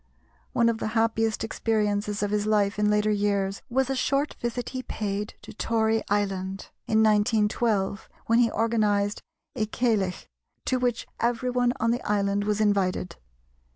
[0.51, 4.69] One of the happiest experiences of his life in later years was a short visit
[4.69, 9.21] he paid to Tory Island in 1912, when he organised
[9.55, 10.25] a Ceilidh,
[10.65, 13.17] to which everyone on the island was invited.